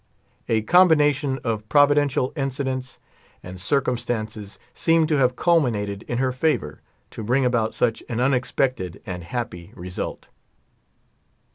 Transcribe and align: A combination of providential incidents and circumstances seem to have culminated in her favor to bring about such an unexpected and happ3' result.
A 0.49 0.63
combination 0.63 1.37
of 1.43 1.69
providential 1.69 2.33
incidents 2.35 2.97
and 3.43 3.61
circumstances 3.61 4.57
seem 4.73 5.05
to 5.05 5.17
have 5.17 5.35
culminated 5.35 6.01
in 6.07 6.17
her 6.17 6.31
favor 6.31 6.81
to 7.11 7.21
bring 7.23 7.45
about 7.45 7.75
such 7.75 8.01
an 8.09 8.19
unexpected 8.19 8.99
and 9.05 9.21
happ3' 9.23 9.73
result. 9.75 10.29